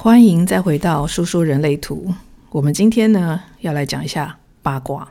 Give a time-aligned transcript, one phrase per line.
[0.00, 2.14] 欢迎再回到说说人类图。
[2.50, 5.08] 我们今天呢要来讲一下八卦。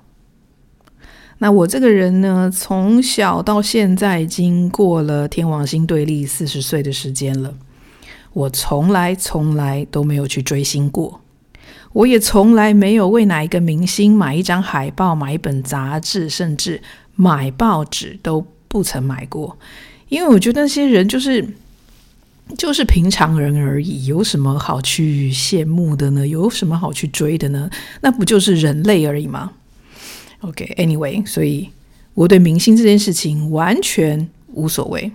[1.39, 7.53] 那我这个人呢，从小到现在，经过了天王星对立四十岁的时间了，
[8.31, 11.19] 我从来从来都没有去追星过，
[11.91, 16.81] 我也从来没有为哪一个明星买一张海报、买一本杂志，甚至
[17.13, 19.57] 买报纸都不曾买过，
[20.07, 21.45] 因为我觉得那些人就是。
[22.55, 26.25] 就是平常人而已，有什么好去羡慕的呢？
[26.25, 27.69] 有什么好去追的呢？
[28.01, 29.51] 那不就是人类而已吗
[30.39, 31.69] ？OK，Anyway，所以
[32.13, 35.11] 我对明星这件事情完全无所谓。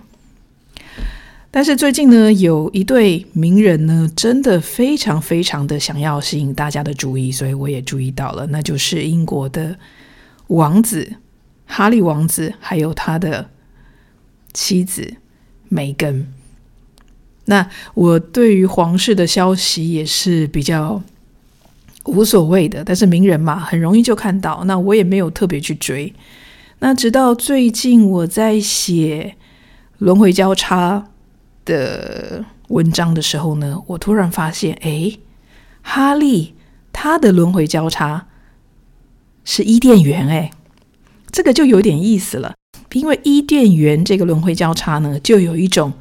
[1.49, 9.77] 但是最近呢，有一对名人呢，真的非常非常的想要吸引大家的注意，所以我也注意到了，那就是英国的
[10.47, 11.13] 王子
[11.65, 13.49] 哈利王子，还有他的
[14.53, 15.15] 妻子
[15.69, 16.27] 梅根。
[17.45, 21.01] 那我对于皇室的消息也是比较
[22.05, 24.63] 无所谓的，但是名人嘛，很容易就看到。
[24.65, 26.13] 那我也没有特别去追。
[26.79, 29.35] 那直到最近我在写
[29.97, 31.09] 轮回交叉
[31.65, 35.17] 的文章的时候呢，我突然发现，哎，
[35.81, 36.55] 哈利
[36.93, 38.27] 他的轮回交叉
[39.43, 40.51] 是伊甸园，哎，
[41.29, 42.53] 这个就有点意思了。
[42.93, 45.91] 因为伊甸园这个轮回交叉呢，就有一种。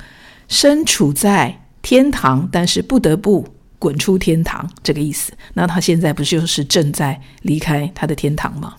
[0.52, 3.42] 身处在天堂，但是不得不
[3.78, 5.32] 滚出天堂，这个意思。
[5.54, 8.74] 那他现在不就是正在离开他的天堂吗？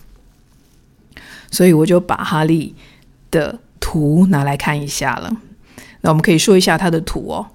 [1.50, 2.76] 所以我就把哈利
[3.32, 5.36] 的图拿来看一下了。
[6.02, 7.48] 那我们可以说一下他的图哦。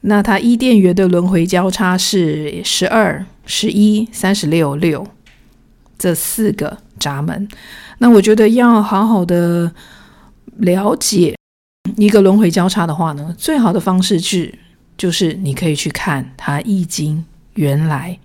[0.00, 5.06] 那他伊甸园的轮回交叉是十二、十一、三十六、六
[5.96, 7.48] 这四个闸门。
[7.98, 9.72] 那我觉得要好好的
[10.56, 11.36] 了解。
[11.96, 14.52] 一个轮回交叉的话呢，最好的方式是，
[14.96, 17.18] 就是你可以去看它《易经》
[17.54, 18.18] 原来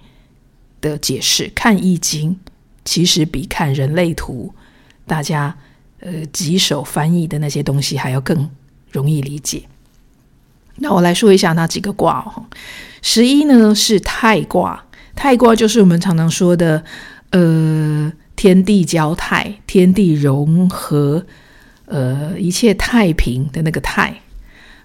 [0.82, 1.52] 的解释。
[1.54, 2.32] 看《易经》
[2.84, 4.54] 其实比看人类图，
[5.06, 5.56] 大家
[6.00, 8.50] 呃几手翻译的那些东西还要更
[8.92, 9.64] 容易理解。
[10.78, 12.46] 那我来说一下那几个卦哦。
[13.02, 14.86] 十一呢是泰卦，
[15.16, 16.84] 泰卦就是我们常常说的
[17.32, 21.26] 呃天地交泰，天地融合。
[21.90, 24.22] 呃，一切太平的那个泰，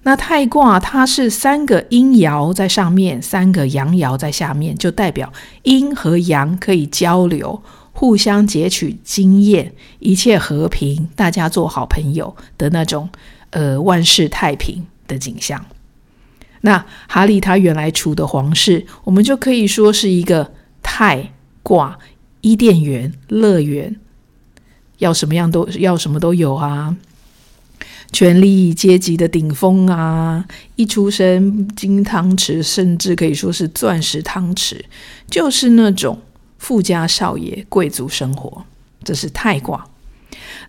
[0.04, 5.30] 那泰卦它是三个阴爻在上面，三个阳爻在下面，就代表
[5.64, 13.10] 阴和阳可以交流，互相截取经验，一切和平，大家做好朋友的那种，
[13.50, 15.62] 呃，万事太平的景象。
[16.62, 21.32] 那哈利他原来处的皇室，我们就可以说是一个泰
[21.62, 21.98] 卦，
[22.40, 24.00] 伊甸园，乐园。
[24.98, 26.96] 要什么样都要什么都有啊，
[28.12, 30.44] 权力阶级的顶峰啊，
[30.76, 34.80] 一出生金汤匙，甚至可以说是钻石汤匙，
[35.28, 36.20] 就是那种
[36.58, 38.64] 富家少爷贵族生活。
[39.02, 39.86] 这是泰卦。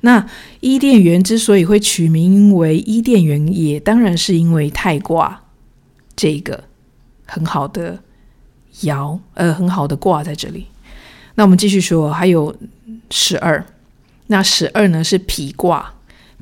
[0.02, 0.28] 那
[0.60, 5.44] 伊甸园之所以会取名为伊甸园，也当然是因为泰卦
[6.16, 6.64] 这个
[7.26, 8.00] 很好的
[8.82, 10.68] 爻，呃，很好的卦在这里。
[11.36, 12.56] 那我们继续说，还有
[13.10, 13.66] 十二。
[14.28, 15.94] 那十二呢是否卦，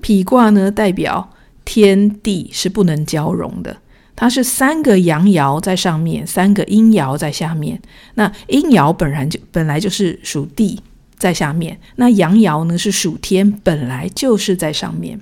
[0.02, 1.32] 否卦呢代表
[1.66, 3.78] 天地是不能交融的，
[4.16, 7.82] 它是三个阳爻在上面，三个阴爻在下面。
[8.16, 10.82] 那阴爻本来就本来就是属地
[11.18, 15.20] 在下面，那阳爻呢是属天，本来就是在上面。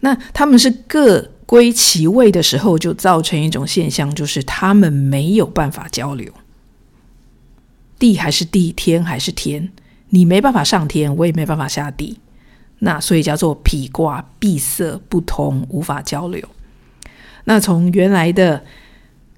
[0.00, 6.30] 那他们是各归其位的时候，就造成一种现象，就是他们没有办法交流，
[7.98, 9.72] 地还是地，天还是天。
[10.10, 12.18] 你没办法上天，我也没办法下地，
[12.80, 16.46] 那所以叫做否卦，闭塞不通，无法交流。
[17.44, 18.64] 那从原来的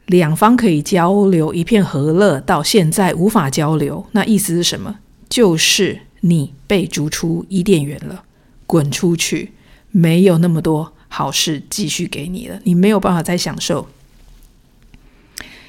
[0.07, 4.99] 两方可以交流，一片和乐，到现在无法交流，那意思是什么？
[5.29, 8.25] 就是你被逐出伊甸园了，
[8.67, 9.53] 滚出去，
[9.91, 13.87] 没有那么多好事继续给你了，你没有办法再享受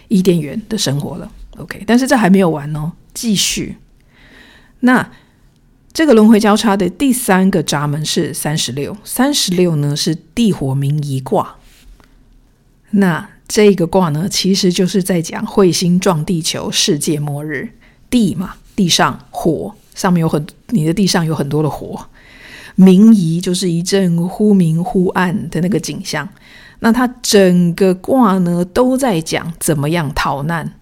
[0.07, 1.31] 伊甸园的生活了。
[1.57, 3.75] OK，但是这还没有完哦，继续。
[4.81, 5.11] 那
[5.91, 11.55] 这个轮回交叉的第三个闸门是三十六，三十六呢是地火明夷卦。
[12.91, 17.69] 那这个卦呢，其实就是在讲彗星撞地球，世界末日。
[18.09, 22.07] 地嘛，地上火，上面有很你的地上有很多的火。
[22.73, 26.27] 明夷就是一阵忽明忽暗的那个景象。
[26.79, 30.78] 那它整个卦呢，都在讲怎么样逃难。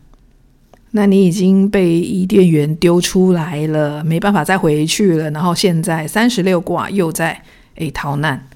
[0.91, 5.29] 那你已经被伊甸园丢出来了，没办法再回去了。
[5.31, 7.41] 然后现在三十六卦又在
[7.75, 8.47] 诶逃难。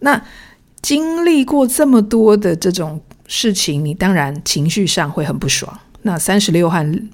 [0.00, 0.22] 那
[0.82, 5.78] 经历过这么多的这种事情，你当然情绪上会很不爽。
[6.02, 7.08] 那三十六和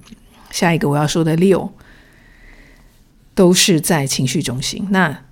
[0.50, 1.72] 下一个我要说的六，
[3.34, 4.86] 都是在情绪中心。
[4.90, 5.25] 那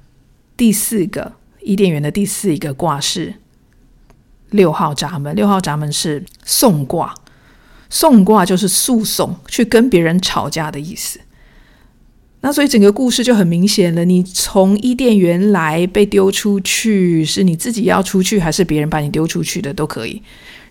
[0.56, 3.34] 第四个伊甸园的第四一个卦是
[4.50, 7.14] 六号闸门，六号闸门是送卦，
[7.90, 11.20] 讼卦就是诉讼，去跟别人吵架的意思。
[12.42, 20.22] 那所以整个故事就很明显了，你从伊甸园来被丢出去，是你自己要出去，还是别人把你丢出去的都可以。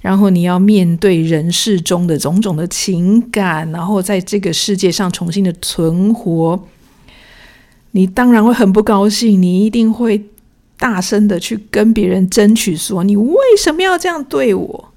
[0.01, 6.67] 然后你要面对人世中的种种的情感，然后在这个世界上重新的存活，
[7.91, 10.23] 你当然会很不高兴，你一定会
[10.79, 14.88] 大声的去跟别人争取说，你为什么要这样对我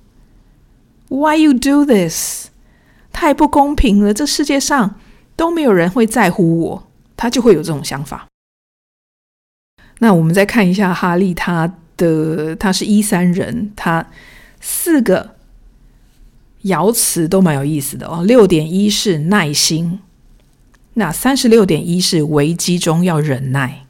[1.12, 2.48] ？Why you do this？
[3.12, 4.98] 太不公平了，这世界上。
[5.34, 8.28] 都没有人会在乎我，他就会有这种想法。
[9.98, 14.06] 那我们再看一下哈利，他的他是一三人，他
[14.60, 15.36] 四个
[16.64, 18.22] 爻辞都蛮有意思的哦。
[18.24, 20.00] 六点一是耐心，
[20.94, 23.86] 那三十六点一是危机中要忍耐，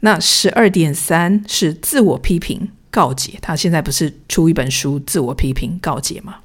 [0.00, 3.38] 那十二点三是自我批评告解。
[3.42, 6.36] 他现在不是出一本书自我批评告解吗？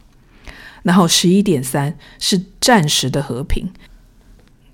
[0.83, 3.67] 然后十一点三是暂时的和平。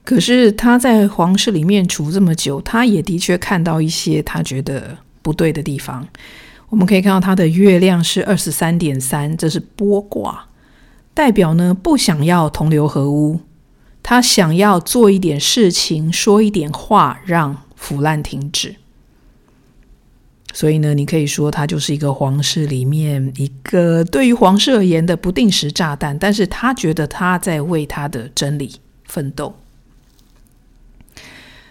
[0.03, 6.07] 可是他在皇室里面处这么久，他也的确看到一些他觉得不对的地方。
[6.69, 10.47] 我们可以看到他的月亮是二十三点三，这是波卦，
[11.13, 13.41] 代表呢不想要同流合污，
[14.01, 18.75] 他想要做一点事情，说一点话，让腐烂停止。
[20.53, 28.71] 所以呢，你可以说他就是一个皇室里面一个对于皇室而言的不定时炸弹，但是他觉得他在为他的真理
[29.05, 29.55] 奋斗。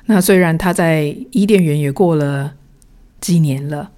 [0.06, 2.54] 那虽然他在伊甸园也过了
[3.20, 3.90] 几年了，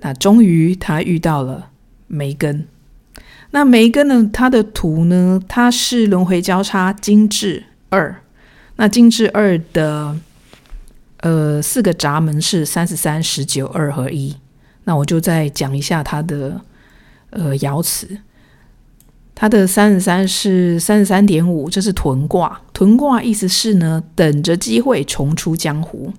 [0.00, 1.70] 那终于他遇到了
[2.06, 2.68] 梅根。
[3.50, 4.28] 那梅根呢？
[4.32, 5.40] 他的图呢？
[5.48, 8.22] 他是轮回交叉金至二。
[8.76, 10.16] 那金至二的
[11.26, 14.36] 呃四个闸门是三十三、十九、二和一。
[14.84, 16.60] 那我就再讲一下他的
[17.30, 18.18] 呃爻辞。
[19.34, 22.62] 它的三十三是三十三点五，这是屯卦。
[22.72, 26.12] 屯卦意思是呢，等着机会重出江湖。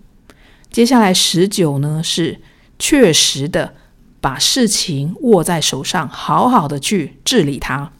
[0.69, 2.39] 接下来十九呢，是
[2.77, 3.74] 确实的
[4.19, 7.92] 把事情握在手上，好好的去治理它。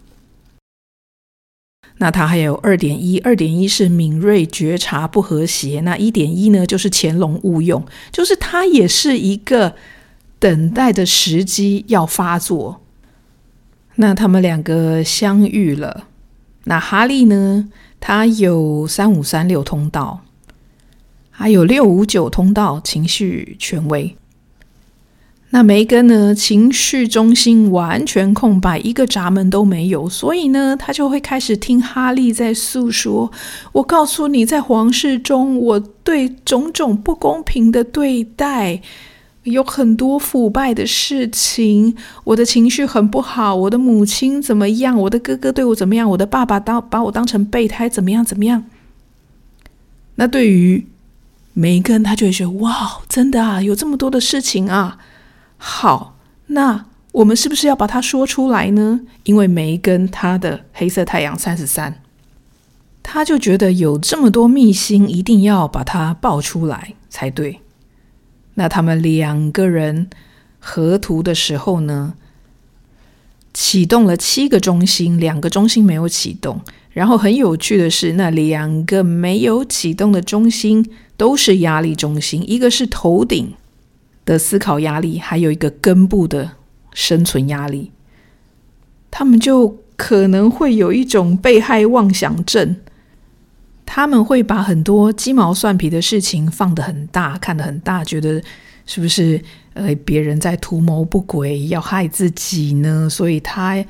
[1.98, 5.82] 那它还有二点一，二点一是敏锐觉察不和谐。
[5.82, 9.76] 那一点一呢，就是潜龙勿用，就是它也是一个
[10.40, 12.82] 等待的时机要发作。
[13.96, 16.08] 那他们两个相遇了。
[16.66, 17.70] 那哈利呢？
[18.00, 20.22] 他有三五三六通道，
[21.32, 24.16] 还有六五九通道，情绪权威。
[25.50, 26.36] 那梅根呢？
[26.36, 33.32] 情绪中心完全空白，一个闸门都没有，所以呢，他就会开始听哈利在诉说。
[33.72, 38.82] 我告诉你，在皇室中，我对种种不公平的对待。
[39.44, 41.96] 有很多腐败的事情，
[42.26, 43.56] 我的情绪很不好。
[43.56, 45.00] 我的母亲怎么样？
[45.00, 46.10] 我的哥哥对我怎么样？
[46.10, 48.26] 我的爸爸当把我当成备胎，怎么样？
[48.26, 48.66] 怎么样？
[50.16, 50.86] 那对于
[51.54, 54.98] 梅根，他就会觉得哇，真的啊，有这么多的事情啊。
[55.58, 56.18] 好，
[56.48, 59.02] 那我们是不是要把它说出来呢？
[59.24, 62.02] 因为梅根他的黑色太阳三十三，
[63.02, 67.60] 他就觉得有这么多秘辛，一定要把它爆出来才对。
[68.56, 70.10] 那他们两个人
[70.60, 72.14] 合图的时候呢，
[73.54, 76.62] 启动了七个中心，两个中心没有启动。
[76.92, 83.54] 然后很有趣的是，那两个没有启动的中心都是压力中心，一个是头顶
[84.28, 86.52] 的思考压力，还有一个根部的
[86.94, 87.92] 生存压力。
[89.10, 92.76] 他们就可能会有一种被害妄想症。
[93.86, 98.44] 他们会把很多鸡毛蒜皮的事情放得很大，看得很大，觉得
[98.86, 99.42] 是不是
[99.74, 103.10] 呃别人在图谋不轨，要害自己呢？
[103.10, 103.84] 所以他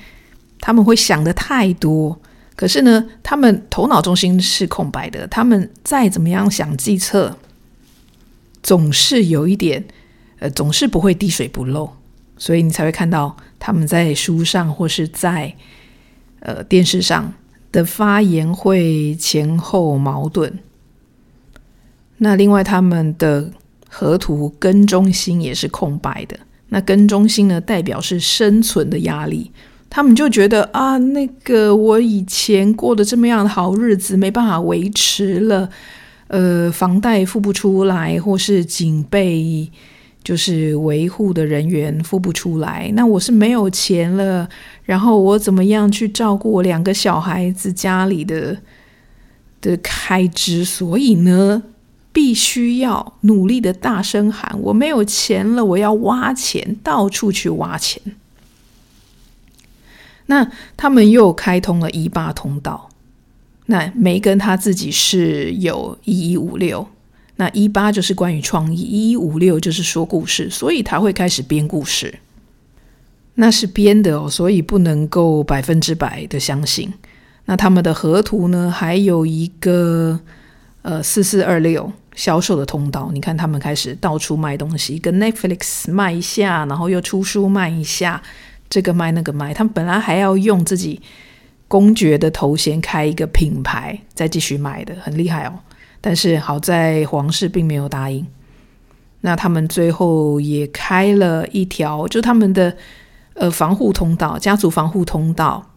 [0.62, 2.22] 他们会想得太多。
[2.56, 7.36] 可是呢，他们头脑中心是空白的，他们再怎么样想计策，
[8.63, 9.84] 总是有一点
[10.39, 11.89] 呃，总是不会滴水不漏。
[12.38, 15.56] 所以你才会看到他们在书上或是在
[16.39, 17.34] 呃电视上。
[17.70, 20.58] 的发言会前后矛盾。
[22.17, 23.51] 那另外，他们的
[23.89, 26.39] 河图根中心也是空白的。
[26.70, 29.51] 那根中心呢，代表是生存的压力。
[29.89, 35.70] 他们就觉得啊，那个我以前过的这么样的好日子，没办法维持了。
[36.29, 39.70] 呃，房贷付不出来，或是警备
[40.27, 44.50] 就是维护的人员付不出来，那我是没有钱了，
[44.84, 48.57] 然后我怎么样去照顾我两个小孩子家里的
[49.62, 50.65] 的开支？
[50.65, 51.63] 所以呢，
[52.12, 58.01] 必须要努力的大声喊：我没有钱了，我要挖钱，到处去挖钱。
[60.25, 62.89] 那他们又开通了一八通道，
[63.67, 66.86] 那梅根他自己是有一一五六。
[67.38, 72.20] 那一八就是关于创意，一五六就是说故事，所以他会开始编故事。
[73.36, 76.91] 那是编的哦，所以不能够百分之百的相信。
[77.46, 80.20] 那他们的河图呢，还有一个
[80.82, 83.12] 呃四四二六销售的通道。
[83.13, 88.22] 你看他们开始到处卖东西，跟 Netflix 卖一下，然后又出书卖一下，
[88.67, 89.53] 这个卖那个卖。
[89.53, 91.00] 他们本来还要用自己
[91.67, 95.53] 公爵的头衔开一个品牌，再继续卖的，很厉害哦。
[95.99, 98.25] 但是好在皇室并没有答应，
[99.21, 102.77] 那他们最后也开了一条，就他们的
[103.33, 105.71] 呃防护通道，家族防护通道，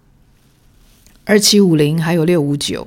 [1.25, 2.87] 二七五零还有六五九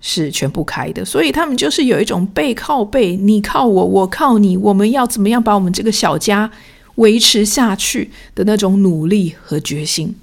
[0.00, 6.50] 是全部开的，所以他们就是有一种背靠背，你靠我，我靠你，我们要怎么样把我们这个小家
[6.96, 10.16] 维持下去的那种努力和决心。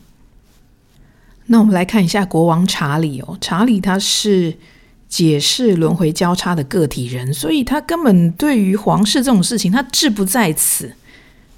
[1.47, 4.57] 那我们来看一下国王查理哦，查理他是。
[5.09, 10.93] 解释轮回交叉的个体人，所以他根本对于皇室这种事情，他志不在此。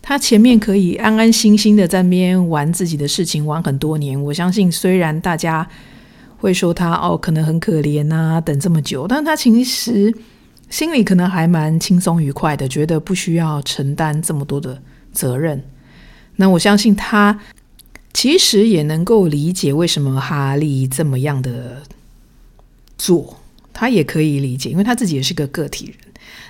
[0.01, 4.19] 他前面可以安安心心的在那边玩自己的事情，玩很多年。
[4.23, 5.67] 我相信，虽然大家
[6.37, 10.11] 会说他哦，可能很可怜啊，等这么久，但他其实
[10.69, 14.81] 心里可能还蛮轻松愉快的，觉得不需要承担这么多的
[15.11, 15.61] 责任。
[16.37, 17.39] 那我相信他
[18.11, 21.83] 其实也能够理解为什么哈利这么样的
[22.97, 23.37] 做。
[23.73, 25.95] 他也可以理解，因为他自己也是个个体人。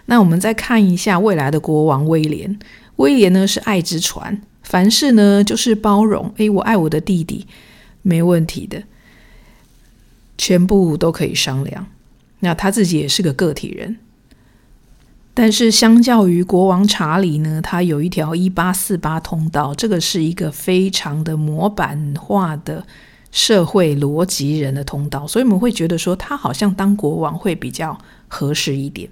[0.05, 2.59] 那我们再看一下未来的国王威廉。
[2.97, 6.33] 威廉呢是爱之船，凡事呢就是包容。
[6.37, 7.47] 诶，我爱我的弟弟，
[8.01, 8.83] 没问题的，
[10.37, 11.87] 全部都可以商量。
[12.41, 13.97] 那他自己也是个个体人，
[15.33, 22.85] 但是相较于国王查理呢，他有一条一八四八通道，这个是一个非常的模板化的。
[23.31, 27.97] 社会逻辑人的通道，所以我们会觉得说他好像当国王会比较
[28.27, 29.09] 合适一点。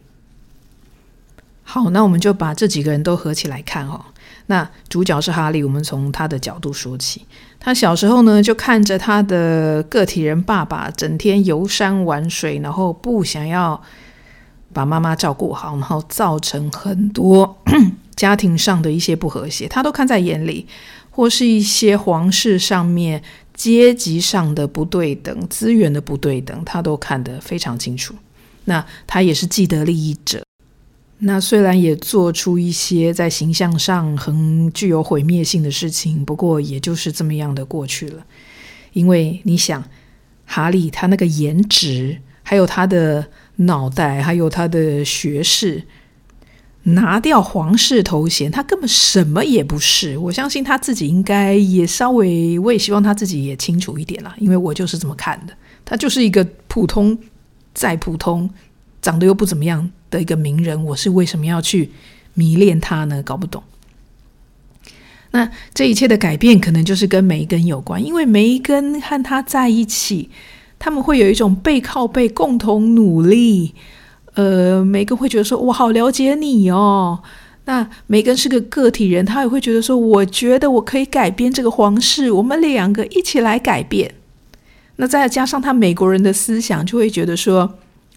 [1.63, 4.01] 好，那我们就把这几个人都合起来看哦。
[4.47, 7.23] 那主角是哈利，我们从他的角度说起。
[7.59, 13.79] 他小时候呢，就看着他的个体人爸爸整天游山玩水，然后不想要
[14.73, 17.57] 把妈妈照顾好，然后造成很多
[18.15, 20.67] 家庭上的一些不和谐，他都看在眼里，
[21.19, 23.21] 或是一些皇室上面。
[23.53, 28.15] 阶级上的不对等，资源的不对等，他都看得非常清楚。
[28.63, 30.41] 那他也是既得利益者。
[31.17, 38.25] 那虽然也做出一些在形象上很具有毁灭性的事情，不过也就是这么样的过去了。
[38.93, 39.83] 因为你想，
[40.45, 45.83] 哈利他那个颜值，还有他的脑袋，还有他的学识。
[46.83, 50.17] 拿掉皇室头衔，他根本什么也不是。
[50.17, 55.53] 我相信他自己应该也稍微，我也希望他自己也清楚一点啦，因为我就是这么看的。
[55.83, 57.17] 他就是一个普通
[57.73, 58.49] 再普通，
[59.01, 61.91] 长得又不怎么样的一个名人，我是为什么要去
[62.33, 63.21] 迷恋他呢？
[63.21, 63.61] 搞不懂。
[65.31, 70.29] 那这一切的改变，可能就是跟梅根有关，因为梅根和他在一起，
[70.79, 73.75] 他们会有一种背靠背共同努力。
[74.39, 77.19] 呃，梅根会觉得说：“我好了解你哦。”
[77.65, 84.15] 那梅根是个个体人，他也会觉得说：“我觉得我可以改变这个皇室，我们两个一起来改变。”
[84.95, 87.69] 那再加上他美国人的思想，就会觉得说：“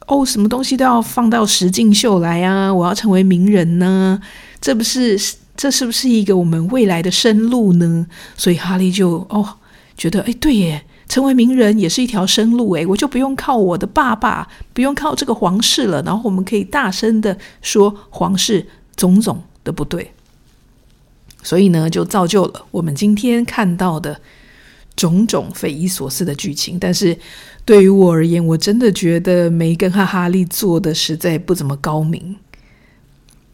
[0.07, 2.73] 哦，什么东西都要放到实境秀来啊！
[2.73, 4.21] 我要成为名人呢，
[4.61, 5.19] 这不是
[5.57, 8.07] 这是不是一个我们未来的生路呢？”
[8.39, 9.57] 所以哈利就哦
[9.97, 16.03] 觉得：“哎，对耶。”成为名人也是一条生路诶，我就不用靠我的爸爸，不用靠这个皇室了。
[16.05, 18.67] 然后我们可以大声的说皇室
[18.97, 20.11] 种种的不对，
[21.43, 24.19] 所以呢，就造就了我们今天看到的
[24.97, 26.79] 种种匪夷所思的剧情。
[26.79, 27.15] 但是
[27.67, 32.37] 对于我而言，我真的觉得梅根和哈利做的实在不怎么高明，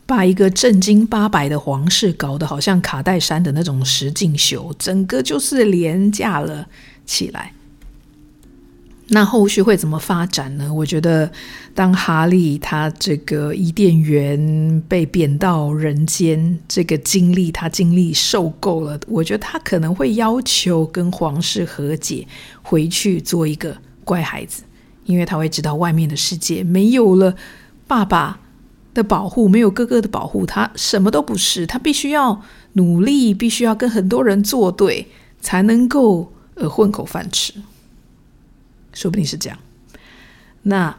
[0.07, 6.69] 把一个正经八百的皇室搞得好像卡戴珊的那种实境秀，整个就是廉价了
[7.09, 7.53] 起来，
[9.09, 10.73] 那后续会怎么发展呢？
[10.73, 11.33] 我觉得，
[11.75, 22.29] 当哈利他这个伊甸园被贬到人间，这个经历他经历受够了，我觉得他可能会要求跟皇室和解，
[22.61, 23.75] 回去做一个
[24.05, 24.63] 乖孩子，
[25.07, 27.35] 因为他会知道外面的世界没有了
[27.87, 28.41] 爸爸
[28.93, 31.67] 的保护，没有哥哥的保护，他什么都不是。
[31.67, 32.43] 他必须要
[32.75, 35.07] 努力，必须要跟很多人作对，
[35.41, 37.55] 才能够呃混口饭吃。
[38.93, 39.59] 说不定是这样。
[40.63, 40.97] 那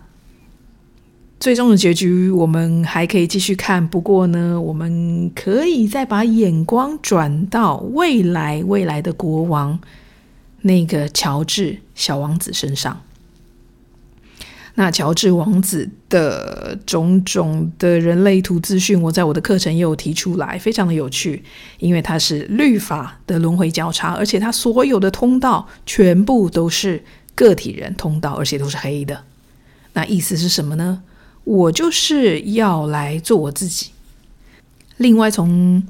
[1.39, 3.87] 最终的结局，我们还可以继续看。
[3.87, 9.79] 不过呢，我们可以再把眼光转到未来，未来的国王
[10.61, 13.01] 那个乔治小王子身上。
[14.79, 21.43] 那乔治王子的种种的人类图资讯，我在我的课程也有提出来，非常的有趣，
[21.79, 27.03] 因为它是律法的轮回交叉，而且它所有的通道全部都是
[27.35, 29.21] 个体人通道，而且都是黑的。
[29.91, 31.03] 那意思是什么呢？
[31.43, 33.87] 我就是要来做我自己。
[34.95, 35.83] 另外从，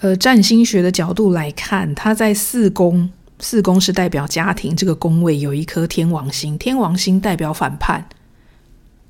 [0.00, 3.08] 呃占星学的角度来看，它在四宫。
[3.38, 8.08] 四宫是代表家庭，这个宫位有一颗天王星，天王星代表反叛，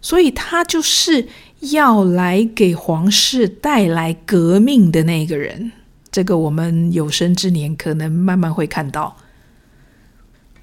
[0.00, 1.28] 所以他就是
[1.60, 5.70] 要来给皇室带来革命的那个人。
[6.10, 9.16] 这个我们有生之年可能慢慢会看到。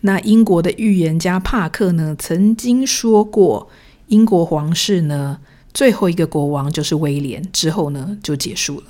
[0.02, 3.70] 那英国的预言家帕克呢，曾经说过，
[4.08, 5.40] 英国皇室呢，
[5.74, 8.88] 最后一个国王就是威廉，之后呢就结束了。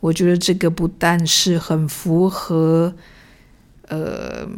[0.00, 2.94] 我觉得这个不但是很符合。
[3.88, 4.48] 呃，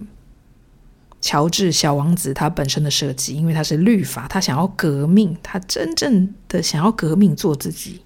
[1.21, 8.03] 乔治小王子他本身的设计，因为他是律法，他想要革命，他真正的想要革命做自己。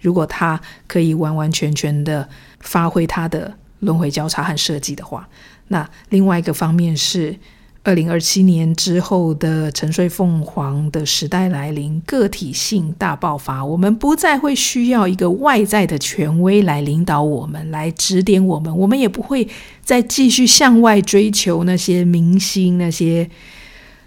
[0.00, 2.28] 如果他可以完完全全的
[2.60, 5.28] 发挥他的轮回交叉和设计的话，
[5.68, 7.38] 那另外一个方面是。
[7.82, 13.64] 二零二七年之后的沉睡凤凰的时代来临，个体性大爆发。
[13.64, 18.76] 我们不再会需要一个外在的权威来领导我们，来指点我们。
[18.76, 19.48] 我们也不会
[19.82, 23.30] 再继续向外追求那些明星、那些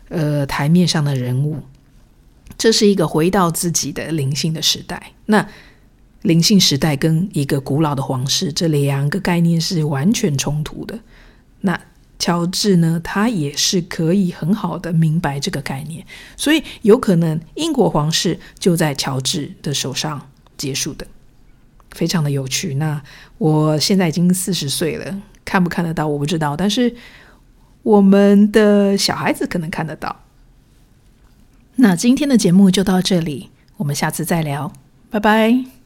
[0.09, 1.57] 呃台面上的人物。
[2.55, 5.13] 这是一个回到自己的灵性的时代。
[5.25, 5.49] 那
[6.21, 10.99] 灵性时代跟一个古老的皇室，这两个概念是完全冲突的。
[11.61, 11.79] 那。
[12.23, 16.05] 乔治呢，他也是可以很好的明白这个概念，
[16.37, 21.05] 所以有可能英国皇室就在乔治的手上结束的，
[21.91, 22.75] 非常的有趣。
[22.75, 23.03] 那
[23.37, 26.95] 我现在已经四十岁了，看不看得到我不知道，但是
[27.81, 30.21] 我们的小孩子可能看得到。
[31.75, 34.71] 那今天的节目就到这里，我们下次再聊，
[35.09, 35.82] 拜拜。